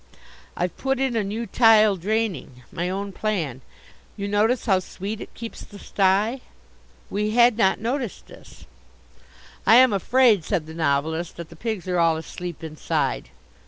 [0.57, 3.61] "I've put in a new tile draining my own plan.
[4.17, 6.41] You notice how sweet it keeps the stye."
[7.11, 8.65] We had not noticed this.
[9.63, 13.29] "I am afraid," said the Novelist, "that the pigs are all asleep inside."